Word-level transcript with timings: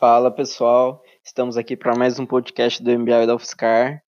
Fala 0.00 0.30
pessoal, 0.30 1.02
estamos 1.22 1.58
aqui 1.58 1.76
para 1.76 1.94
mais 1.94 2.18
um 2.18 2.24
podcast 2.24 2.82
do 2.82 2.90
MBA 2.90 3.26
da 3.26 3.34
UFSCar 3.34 4.02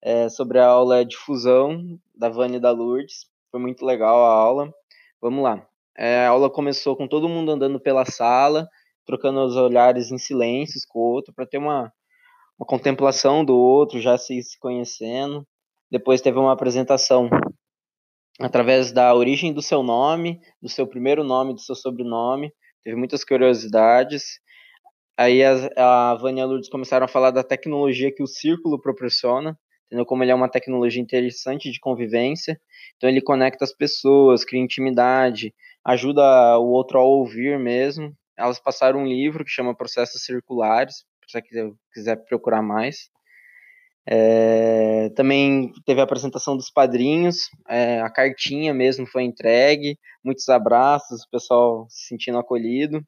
é, 0.00 0.26
sobre 0.30 0.58
a 0.58 0.66
aula 0.66 1.04
de 1.04 1.18
fusão 1.18 2.00
da 2.14 2.30
Vânia 2.30 2.56
e 2.56 2.60
da 2.60 2.70
Lourdes. 2.70 3.26
Foi 3.50 3.60
muito 3.60 3.84
legal 3.84 4.24
a 4.24 4.32
aula. 4.32 4.72
Vamos 5.20 5.44
lá. 5.44 5.62
É, 5.98 6.24
a 6.24 6.30
aula 6.30 6.48
começou 6.48 6.96
com 6.96 7.06
todo 7.06 7.28
mundo 7.28 7.52
andando 7.52 7.78
pela 7.78 8.06
sala, 8.06 8.66
trocando 9.04 9.44
os 9.44 9.54
olhares 9.54 10.10
em 10.10 10.16
silêncios 10.16 10.86
com 10.86 10.98
o 10.98 11.12
outro, 11.12 11.34
para 11.34 11.44
ter 11.44 11.58
uma, 11.58 11.92
uma 12.58 12.66
contemplação 12.66 13.44
do 13.44 13.54
outro, 13.54 14.00
já 14.00 14.16
se, 14.16 14.42
se 14.42 14.58
conhecendo. 14.58 15.46
Depois 15.90 16.22
teve 16.22 16.38
uma 16.38 16.54
apresentação 16.54 17.28
através 18.40 18.92
da 18.92 19.14
origem 19.14 19.52
do 19.52 19.60
seu 19.60 19.82
nome, 19.82 20.40
do 20.62 20.70
seu 20.70 20.86
primeiro 20.86 21.22
nome, 21.22 21.52
do 21.52 21.60
seu 21.60 21.74
sobrenome. 21.74 22.50
Teve 22.82 22.96
muitas 22.96 23.22
curiosidades. 23.22 24.42
Aí 25.16 25.42
a, 25.44 26.12
a 26.12 26.14
Vânia 26.16 26.40
e 26.40 26.44
a 26.44 26.46
Lourdes 26.46 26.68
começaram 26.68 27.04
a 27.04 27.08
falar 27.08 27.30
da 27.30 27.44
tecnologia 27.44 28.12
que 28.12 28.22
o 28.22 28.26
círculo 28.26 28.80
proporciona, 28.80 29.56
entendeu? 29.86 30.04
Como 30.04 30.24
ele 30.24 30.32
é 30.32 30.34
uma 30.34 30.48
tecnologia 30.48 31.00
interessante 31.00 31.70
de 31.70 31.78
convivência. 31.78 32.60
Então 32.96 33.08
ele 33.08 33.20
conecta 33.20 33.64
as 33.64 33.72
pessoas, 33.72 34.44
cria 34.44 34.60
intimidade, 34.60 35.54
ajuda 35.84 36.58
o 36.58 36.66
outro 36.66 36.98
a 36.98 37.02
ouvir 37.04 37.58
mesmo. 37.58 38.12
Elas 38.36 38.58
passaram 38.58 39.00
um 39.00 39.06
livro 39.06 39.44
que 39.44 39.50
chama 39.50 39.76
Processos 39.76 40.24
Circulares, 40.24 41.04
se 41.28 41.40
você 41.40 41.42
quiser 41.92 42.16
procurar 42.28 42.62
mais. 42.62 43.08
É, 44.06 45.08
também 45.16 45.72
teve 45.86 46.00
a 46.00 46.04
apresentação 46.04 46.56
dos 46.56 46.70
padrinhos, 46.70 47.48
é, 47.68 48.00
a 48.00 48.10
cartinha 48.10 48.74
mesmo 48.74 49.06
foi 49.06 49.22
entregue, 49.22 49.98
muitos 50.22 50.48
abraços, 50.50 51.22
o 51.22 51.30
pessoal 51.30 51.86
se 51.88 52.08
sentindo 52.08 52.38
acolhido. 52.38 53.02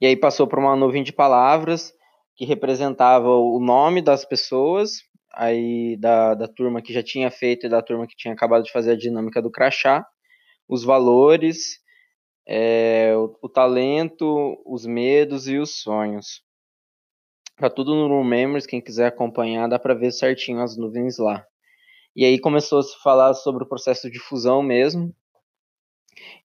E 0.00 0.06
aí 0.06 0.16
passou 0.16 0.46
para 0.46 0.60
uma 0.60 0.76
nuvem 0.76 1.02
de 1.02 1.12
palavras 1.12 1.92
que 2.36 2.44
representava 2.44 3.28
o 3.28 3.60
nome 3.60 4.02
das 4.02 4.24
pessoas, 4.24 5.02
aí 5.32 5.96
da, 5.98 6.34
da 6.34 6.48
turma 6.48 6.82
que 6.82 6.92
já 6.92 7.02
tinha 7.02 7.30
feito 7.30 7.66
e 7.66 7.68
da 7.68 7.82
turma 7.82 8.06
que 8.06 8.16
tinha 8.16 8.34
acabado 8.34 8.64
de 8.64 8.72
fazer 8.72 8.92
a 8.92 8.96
dinâmica 8.96 9.40
do 9.40 9.50
crachá, 9.50 10.04
os 10.68 10.84
valores, 10.84 11.78
é, 12.46 13.14
o, 13.16 13.36
o, 13.42 13.48
talento, 13.48 14.60
os 14.66 14.84
medos 14.84 15.48
e 15.48 15.58
os 15.58 15.80
sonhos. 15.80 16.42
Tá 17.56 17.70
tudo 17.70 17.94
no 17.94 18.08
Room 18.08 18.24
Memories, 18.24 18.66
quem 18.66 18.80
quiser 18.80 19.06
acompanhar, 19.06 19.68
dá 19.68 19.78
para 19.78 19.94
ver 19.94 20.12
certinho 20.12 20.60
as 20.60 20.76
nuvens 20.76 21.18
lá. 21.18 21.44
E 22.16 22.24
aí 22.24 22.38
começou 22.38 22.80
a 22.80 22.82
se 22.82 23.00
falar 23.02 23.34
sobre 23.34 23.64
o 23.64 23.68
processo 23.68 24.10
de 24.10 24.18
fusão 24.18 24.62
mesmo, 24.62 25.14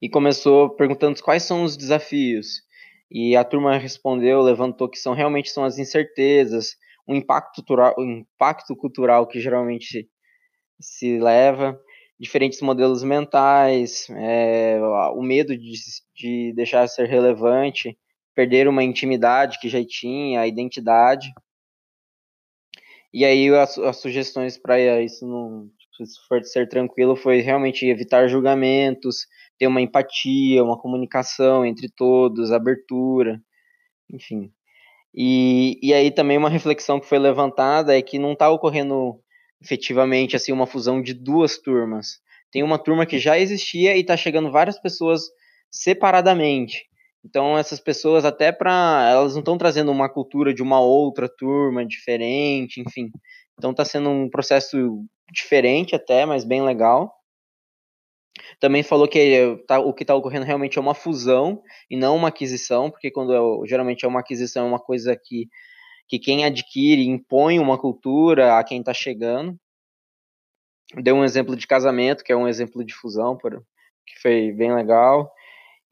e 0.02 0.10
começou 0.10 0.70
perguntando 0.72 1.22
quais 1.22 1.44
são 1.44 1.64
os 1.64 1.76
desafios. 1.76 2.62
E 3.12 3.36
a 3.36 3.44
turma 3.44 3.78
respondeu, 3.78 4.42
levantou 4.42 4.88
que 4.90 5.00
são 5.00 5.14
realmente 5.14 5.50
são 5.50 5.64
as 5.64 5.78
incertezas, 5.80 6.76
o 7.08 7.16
impacto 7.16 7.56
cultural, 7.56 7.96
o 7.98 8.04
impacto 8.04 8.76
cultural 8.76 9.28
que 9.28 9.40
geralmente 9.40 10.08
se 10.80 11.18
leva, 11.20 11.80
diferentes 12.20 12.62
modelos 12.62 13.04
mentais, 13.04 14.08
é, 14.12 14.80
o 15.16 15.22
medo 15.22 15.58
de, 15.58 15.74
de 16.16 16.54
deixar 16.54 16.86
de 16.86 16.94
ser 16.94 17.08
relevante, 17.08 17.98
perder 18.36 18.68
uma 18.68 18.84
intimidade 18.84 19.60
que 19.60 19.70
já 19.70 19.84
tinha, 19.84 20.42
a 20.42 20.48
identidade. 20.48 21.32
E 23.12 23.26
aí 23.26 23.50
as, 23.50 23.78
as 23.80 23.98
sugestões 23.98 24.58
para 24.58 25.02
isso 25.02 25.26
não 25.28 25.70
se 26.06 26.28
for 26.28 26.44
ser 26.44 26.68
tranquilo 26.70 27.16
foi 27.16 27.42
realmente 27.42 27.86
evitar 27.86 28.28
julgamentos, 28.28 29.26
ter 29.60 29.68
uma 29.68 29.82
empatia, 29.82 30.64
uma 30.64 30.78
comunicação 30.78 31.66
entre 31.66 31.90
todos, 31.90 32.52
abertura, 32.52 33.42
enfim. 34.10 34.52
E, 35.14 35.78
e 35.84 35.94
aí 35.94 36.10
também 36.10 36.38
uma 36.38 36.50
reflexão 36.50 37.00
que 37.00 37.06
foi 37.06 37.20
levantada 37.20 37.98
é 37.98 38.02
que 38.02 38.18
não 38.18 38.34
está 38.34 38.50
ocorrendo 38.50 39.20
efetivamente 39.62 40.36
assim 40.36 40.54
uma 40.54 40.66
fusão 40.66 41.02
de 41.02 41.14
duas 41.14 41.58
turmas. 41.58 42.22
Tem 42.52 42.64
uma 42.64 42.80
turma 42.80 43.06
que 43.06 43.20
já 43.20 43.38
existia 43.38 43.96
e 43.96 44.00
está 44.02 44.16
chegando 44.16 44.52
várias 44.52 44.80
pessoas 44.80 45.24
separadamente. 45.70 46.86
Então 47.24 47.58
essas 47.58 47.82
pessoas 47.82 48.24
até 48.24 48.52
para 48.54 49.10
elas 49.12 49.34
não 49.34 49.40
estão 49.40 49.58
trazendo 49.58 49.92
uma 49.92 50.08
cultura 50.08 50.54
de 50.54 50.64
uma 50.64 50.80
outra 50.80 51.28
turma 51.28 51.86
diferente, 51.86 52.80
enfim. 52.80 53.10
Então 53.58 53.72
está 53.72 53.84
sendo 53.84 54.10
um 54.10 54.30
processo 54.30 55.04
diferente 55.32 55.94
até, 55.94 56.26
mas 56.26 56.46
bem 56.46 56.64
legal. 56.64 57.19
Também 58.60 58.84
falou 58.84 59.08
que 59.08 59.64
tá, 59.68 59.80
o 59.80 59.94
que 59.94 60.04
está 60.04 60.16
ocorrendo 60.16 60.46
realmente 60.46 60.78
é 60.78 60.82
uma 60.82 60.94
fusão 60.94 61.62
e 61.90 61.98
não 61.98 62.16
uma 62.16 62.30
aquisição, 62.30 62.90
porque 62.90 63.12
quando 63.12 63.34
é, 63.34 63.68
geralmente 63.68 64.06
é 64.06 64.08
uma 64.08 64.20
aquisição, 64.20 64.66
é 64.66 64.70
uma 64.70 64.80
coisa 64.80 65.16
que, 65.16 65.48
que 66.08 66.20
quem 66.20 66.46
adquire 66.46 67.08
impõe 67.08 67.60
uma 67.60 67.78
cultura 67.78 68.58
a 68.58 68.64
quem 68.64 68.80
está 68.80 68.94
chegando. 68.94 69.58
Deu 70.96 71.16
um 71.16 71.24
exemplo 71.24 71.56
de 71.56 71.68
casamento, 71.68 72.24
que 72.24 72.32
é 72.32 72.36
um 72.36 72.48
exemplo 72.48 72.84
de 72.84 72.94
fusão, 72.94 73.38
que 73.38 74.20
foi 74.22 74.52
bem 74.52 74.74
legal. 74.74 75.32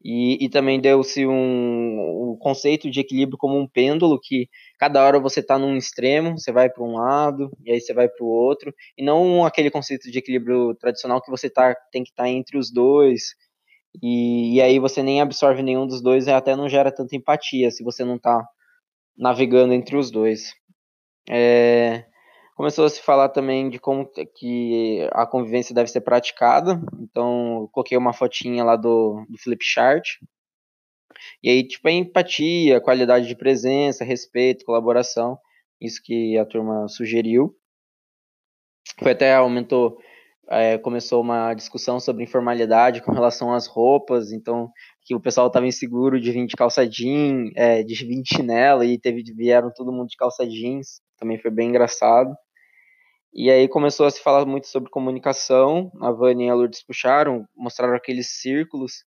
E, 0.04 0.44
e 0.44 0.48
também 0.48 0.80
deu-se 0.80 1.26
um, 1.26 2.32
um 2.32 2.36
conceito 2.38 2.90
de 2.90 3.00
equilíbrio 3.00 3.36
como 3.36 3.58
um 3.58 3.66
pêndulo, 3.66 4.20
que 4.20 4.48
cada 4.78 5.04
hora 5.04 5.18
você 5.18 5.40
está 5.40 5.58
num 5.58 5.76
extremo, 5.76 6.38
você 6.38 6.52
vai 6.52 6.70
para 6.70 6.84
um 6.84 6.94
lado, 6.94 7.50
e 7.64 7.72
aí 7.72 7.80
você 7.80 7.92
vai 7.92 8.08
para 8.08 8.24
o 8.24 8.28
outro, 8.28 8.72
e 8.96 9.04
não 9.04 9.44
aquele 9.44 9.70
conceito 9.70 10.10
de 10.10 10.18
equilíbrio 10.18 10.74
tradicional 10.76 11.20
que 11.20 11.30
você 11.30 11.50
tá, 11.50 11.74
tem 11.90 12.04
que 12.04 12.10
estar 12.10 12.24
tá 12.24 12.28
entre 12.28 12.56
os 12.56 12.72
dois, 12.72 13.34
e, 14.02 14.56
e, 14.56 14.62
aí 14.62 14.78
você 14.78 15.02
nem 15.02 15.20
absorve 15.20 15.62
nenhum 15.62 15.86
dos 15.86 16.02
dois 16.02 16.26
e 16.26 16.30
até 16.30 16.54
não 16.54 16.68
gera 16.68 16.92
tanta 16.92 17.16
empatia 17.16 17.70
se 17.70 17.82
você 17.82 18.04
não 18.04 18.16
está 18.16 18.46
navegando 19.16 19.72
entre 19.74 19.96
os 19.96 20.10
dois. 20.10 20.52
É, 21.28 22.04
começou 22.58 22.86
a 22.86 22.90
se 22.90 23.00
falar 23.00 23.28
também 23.28 23.70
de 23.70 23.78
como 23.78 24.10
que 24.34 25.08
a 25.12 25.24
convivência 25.24 25.72
deve 25.72 25.88
ser 25.88 26.00
praticada. 26.00 26.82
Então, 27.00 27.60
eu 27.60 27.68
coloquei 27.68 27.96
uma 27.96 28.12
fotinha 28.12 28.64
lá 28.64 28.74
do, 28.74 29.24
do 29.30 29.38
flip 29.38 29.64
chart. 29.64 30.16
E 31.40 31.48
aí, 31.48 31.62
tipo, 31.62 31.86
a 31.86 31.92
empatia, 31.92 32.80
qualidade 32.80 33.28
de 33.28 33.36
presença, 33.36 34.04
respeito, 34.04 34.64
colaboração, 34.64 35.38
isso 35.80 36.02
que 36.02 36.36
a 36.36 36.44
turma 36.44 36.88
sugeriu. 36.88 37.54
Foi 39.00 39.12
até 39.12 39.36
aumentou, 39.36 39.96
é, 40.48 40.78
começou 40.78 41.22
uma 41.22 41.54
discussão 41.54 42.00
sobre 42.00 42.24
informalidade 42.24 43.02
com 43.02 43.12
relação 43.12 43.54
às 43.54 43.68
roupas, 43.68 44.32
então 44.32 44.68
que 45.02 45.14
o 45.14 45.20
pessoal 45.20 45.46
estava 45.46 45.64
inseguro 45.64 46.20
de 46.20 46.32
vir 46.32 46.44
de 46.44 46.56
calça 46.56 46.84
jeans, 46.88 47.52
é, 47.54 47.84
de 47.84 47.94
vir 48.04 48.20
de 48.20 48.34
chinelo, 48.34 48.82
e 48.82 48.98
teve, 48.98 49.22
vieram 49.32 49.70
todo 49.72 49.92
mundo 49.92 50.08
de 50.08 50.16
calça 50.16 50.44
jeans, 50.44 51.00
também 51.16 51.38
foi 51.38 51.52
bem 51.52 51.68
engraçado. 51.68 52.36
E 53.40 53.52
aí 53.52 53.68
começou 53.68 54.04
a 54.04 54.10
se 54.10 54.20
falar 54.20 54.44
muito 54.44 54.66
sobre 54.66 54.90
comunicação. 54.90 55.92
A 56.00 56.10
Vânia 56.10 56.46
e 56.46 56.50
a 56.50 56.54
Lourdes 56.54 56.82
puxaram, 56.82 57.46
mostraram 57.56 57.94
aqueles 57.94 58.30
círculos 58.30 59.04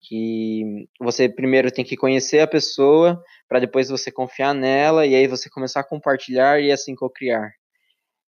que 0.00 0.86
você 1.00 1.28
primeiro 1.28 1.68
tem 1.68 1.84
que 1.84 1.96
conhecer 1.96 2.38
a 2.38 2.46
pessoa 2.46 3.20
para 3.48 3.58
depois 3.58 3.88
você 3.88 4.12
confiar 4.12 4.54
nela 4.54 5.04
e 5.04 5.16
aí 5.16 5.26
você 5.26 5.50
começar 5.50 5.80
a 5.80 5.84
compartilhar 5.84 6.60
e 6.60 6.70
assim 6.70 6.94
co-criar. 6.94 7.50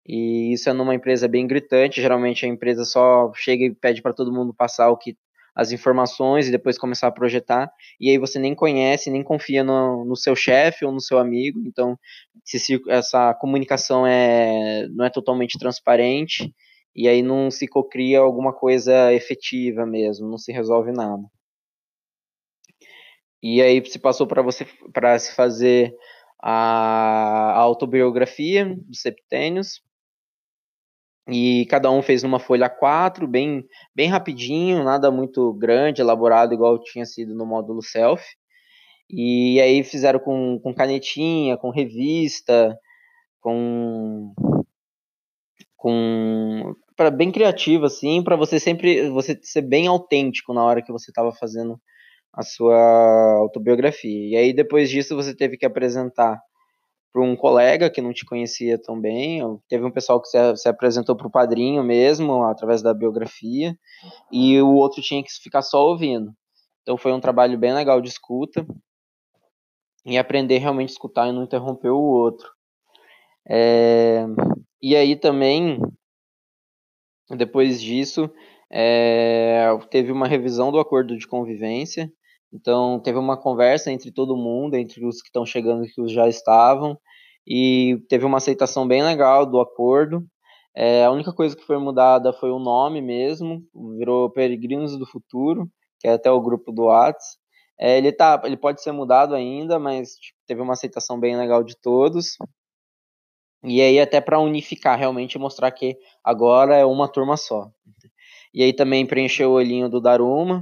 E 0.07 0.53
isso 0.53 0.69
é 0.69 0.73
numa 0.73 0.95
empresa 0.95 1.27
bem 1.27 1.45
gritante, 1.45 2.01
geralmente 2.01 2.45
a 2.45 2.49
empresa 2.49 2.85
só 2.85 3.29
chega 3.35 3.65
e 3.65 3.75
pede 3.75 4.01
para 4.01 4.13
todo 4.13 4.31
mundo 4.31 4.53
passar 4.53 4.89
o 4.89 4.95
que 4.97 5.17
as 5.61 5.71
informações 5.71 6.47
e 6.47 6.51
depois 6.51 6.77
começar 6.77 7.07
a 7.07 7.11
projetar, 7.11 7.71
e 7.99 8.09
aí 8.09 8.17
você 8.17 8.39
nem 8.39 8.53
conhece, 8.53 9.09
nem 9.09 9.23
confia 9.23 9.63
no, 9.63 10.03
no 10.03 10.15
seu 10.15 10.35
chefe 10.35 10.85
ou 10.85 10.91
no 10.91 10.99
seu 10.99 11.17
amigo, 11.19 11.61
então 11.65 11.97
essa 12.89 13.33
comunicação 13.35 14.05
é, 14.05 14.87
não 14.89 15.05
é 15.05 15.09
totalmente 15.09 15.57
transparente, 15.57 16.53
e 16.95 17.07
aí 17.07 17.21
não 17.21 17.49
se 17.49 17.67
cocria 17.67 18.19
alguma 18.19 18.53
coisa 18.53 19.13
efetiva 19.13 19.85
mesmo, 19.85 20.27
não 20.27 20.37
se 20.37 20.51
resolve 20.51 20.91
nada. 20.91 21.23
E 23.41 23.61
aí 23.61 23.83
se 23.85 23.97
passou 23.97 24.27
para 24.27 24.41
você 24.41 24.67
para 24.93 25.17
se 25.17 25.33
fazer 25.33 25.95
a, 26.41 27.53
a 27.53 27.59
autobiografia 27.59 28.75
dos 28.87 29.01
septênios, 29.01 29.81
e 31.27 31.65
cada 31.67 31.91
um 31.91 32.01
fez 32.01 32.23
numa 32.23 32.39
folha 32.39 32.69
4, 32.69 33.27
bem, 33.27 33.63
bem 33.95 34.07
rapidinho, 34.07 34.83
nada 34.83 35.11
muito 35.11 35.53
grande, 35.53 36.01
elaborado, 36.01 36.53
igual 36.53 36.81
tinha 36.81 37.05
sido 37.05 37.35
no 37.35 37.45
módulo 37.45 37.81
self. 37.81 38.23
E 39.09 39.59
aí 39.61 39.83
fizeram 39.83 40.19
com, 40.19 40.59
com 40.63 40.73
canetinha, 40.73 41.57
com 41.57 41.69
revista, 41.69 42.77
com. 43.41 44.33
com 45.75 46.73
para 46.95 47.09
bem 47.09 47.31
criativo, 47.31 47.85
assim, 47.85 48.23
para 48.23 48.35
você 48.35 48.59
sempre 48.59 49.09
você 49.09 49.37
ser 49.41 49.63
bem 49.63 49.87
autêntico 49.87 50.53
na 50.53 50.63
hora 50.63 50.83
que 50.83 50.91
você 50.91 51.09
estava 51.11 51.31
fazendo 51.33 51.79
a 52.33 52.43
sua 52.43 52.77
autobiografia. 53.39 54.29
E 54.29 54.35
aí 54.37 54.53
depois 54.53 54.89
disso 54.89 55.15
você 55.15 55.35
teve 55.35 55.57
que 55.57 55.65
apresentar 55.65 56.39
para 57.11 57.21
um 57.21 57.35
colega 57.35 57.89
que 57.89 58.01
não 58.01 58.13
te 58.13 58.25
conhecia 58.25 58.81
tão 58.81 58.99
bem. 58.99 59.41
Teve 59.67 59.85
um 59.85 59.91
pessoal 59.91 60.21
que 60.21 60.27
se, 60.27 60.55
se 60.57 60.69
apresentou 60.69 61.15
para 61.15 61.27
o 61.27 61.31
padrinho 61.31 61.83
mesmo, 61.83 62.43
através 62.43 62.81
da 62.81 62.93
biografia, 62.93 63.77
e 64.31 64.61
o 64.61 64.73
outro 64.75 65.01
tinha 65.01 65.23
que 65.23 65.31
ficar 65.31 65.61
só 65.61 65.85
ouvindo. 65.87 66.33
Então 66.81 66.97
foi 66.97 67.11
um 67.11 67.19
trabalho 67.19 67.57
bem 67.57 67.73
legal 67.73 68.01
de 68.01 68.09
escuta. 68.09 68.65
e 70.05 70.17
aprender 70.17 70.57
realmente 70.57 70.89
a 70.89 70.93
escutar 70.93 71.27
e 71.27 71.31
não 71.31 71.43
interromper 71.43 71.89
o 71.89 71.99
outro. 71.99 72.49
É, 73.47 74.25
e 74.81 74.95
aí 74.95 75.15
também, 75.15 75.79
depois 77.29 77.81
disso, 77.81 78.29
é, 78.71 79.67
teve 79.89 80.11
uma 80.11 80.27
revisão 80.27 80.71
do 80.71 80.79
acordo 80.79 81.17
de 81.17 81.27
convivência. 81.27 82.11
Então, 82.53 82.99
teve 82.99 83.17
uma 83.17 83.37
conversa 83.37 83.91
entre 83.91 84.11
todo 84.11 84.35
mundo, 84.35 84.75
entre 84.75 85.05
os 85.05 85.21
que 85.21 85.29
estão 85.29 85.45
chegando 85.45 85.85
e 85.85 86.01
os 86.01 86.11
já 86.11 86.27
estavam, 86.27 86.97
e 87.47 87.97
teve 88.09 88.25
uma 88.25 88.37
aceitação 88.37 88.87
bem 88.87 89.03
legal 89.03 89.45
do 89.45 89.59
acordo. 89.59 90.25
É, 90.75 91.05
a 91.05 91.11
única 91.11 91.33
coisa 91.33 91.55
que 91.55 91.65
foi 91.65 91.77
mudada 91.77 92.33
foi 92.33 92.51
o 92.51 92.59
nome 92.59 93.01
mesmo, 93.01 93.63
virou 93.97 94.29
Peregrinos 94.29 94.97
do 94.97 95.05
Futuro, 95.05 95.69
que 95.99 96.07
é 96.07 96.13
até 96.13 96.31
o 96.31 96.41
grupo 96.41 96.71
do 96.71 96.85
Whats. 96.85 97.37
É, 97.79 97.97
ele, 97.97 98.11
tá, 98.11 98.41
ele 98.45 98.57
pode 98.57 98.81
ser 98.81 98.91
mudado 98.91 99.33
ainda, 99.33 99.79
mas 99.79 100.11
tipo, 100.15 100.37
teve 100.45 100.61
uma 100.61 100.73
aceitação 100.73 101.19
bem 101.19 101.35
legal 101.35 101.63
de 101.63 101.75
todos. 101.75 102.37
E 103.63 103.81
aí 103.81 103.99
até 103.99 104.19
para 104.19 104.39
unificar 104.39 104.97
realmente 104.97 105.37
mostrar 105.37 105.71
que 105.71 105.97
agora 106.23 106.75
é 106.75 106.85
uma 106.85 107.07
turma 107.07 107.37
só. 107.37 107.69
E 108.53 108.63
aí 108.63 108.73
também 108.73 109.05
preencheu 109.05 109.51
o 109.51 109.53
olhinho 109.53 109.89
do 109.89 110.01
Daruma. 110.01 110.61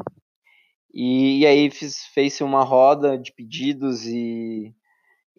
E, 0.93 1.39
e 1.39 1.45
aí 1.45 1.69
fez-se 1.71 2.43
uma 2.43 2.63
roda 2.63 3.17
de 3.17 3.31
pedidos 3.31 4.05
e, 4.05 4.73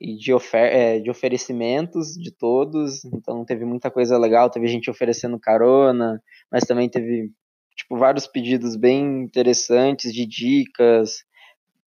e 0.00 0.16
de, 0.16 0.32
ofer 0.32 0.72
é, 0.72 1.00
de 1.00 1.10
oferecimentos 1.10 2.14
de 2.14 2.30
todos. 2.30 3.04
Então 3.04 3.44
teve 3.44 3.64
muita 3.64 3.90
coisa 3.90 4.16
legal, 4.18 4.50
teve 4.50 4.66
gente 4.68 4.90
oferecendo 4.90 5.38
carona, 5.38 6.22
mas 6.50 6.64
também 6.64 6.88
teve 6.88 7.30
tipo 7.76 7.96
vários 7.96 8.26
pedidos 8.26 8.76
bem 8.76 9.22
interessantes 9.22 10.12
de 10.12 10.26
dicas, 10.26 11.24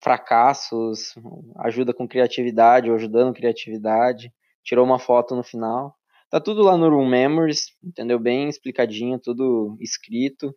fracassos, 0.02 1.14
ajuda 1.58 1.94
com 1.94 2.06
criatividade, 2.06 2.90
ou 2.90 2.96
ajudando 2.96 3.34
criatividade 3.34 4.32
tirou 4.64 4.84
uma 4.84 4.98
foto 4.98 5.36
no 5.36 5.44
final. 5.44 5.94
Tá 6.30 6.40
tudo 6.40 6.62
lá 6.62 6.76
no 6.76 6.88
Room 6.88 7.08
Memories, 7.08 7.66
entendeu? 7.84 8.18
Bem 8.18 8.48
explicadinho, 8.48 9.20
tudo 9.20 9.76
escrito. 9.78 10.56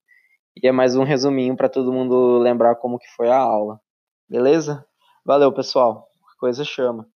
E 0.63 0.67
é 0.67 0.71
mais 0.71 0.95
um 0.95 1.03
resuminho 1.03 1.55
para 1.55 1.69
todo 1.69 1.93
mundo 1.93 2.39
lembrar 2.39 2.75
como 2.77 2.97
que 2.97 3.07
foi 3.15 3.29
a 3.29 3.37
aula. 3.37 3.79
Beleza? 4.27 4.83
Valeu, 5.23 5.51
pessoal. 5.53 6.07
Coisa 6.39 6.63
chama. 6.63 7.07